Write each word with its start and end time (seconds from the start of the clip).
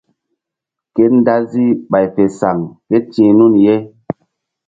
Ke 0.95 1.05
dazi 1.25 1.65
bay 1.91 2.05
fe 2.13 2.23
saŋ 2.39 2.57
kéti̧h 2.87 3.33
nun 3.37 3.53
ye. 3.65 3.75